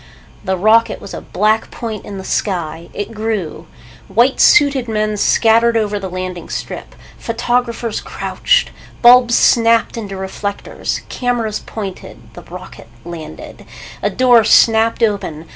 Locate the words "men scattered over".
4.87-5.99